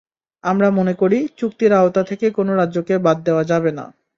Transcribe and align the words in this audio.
আমরা 0.43 0.67
মনে 0.69 0.93
করি, 0.93 1.19
চুক্তির 1.39 1.71
আওতা 1.73 2.01
থেকে 2.03 2.25
কোনো 2.31 2.51
রাজ্যকে 2.55 2.95
বাদ 2.97 3.17
দেওয়া 3.23 3.43
যাবে 3.43 3.71
না। 3.71 3.85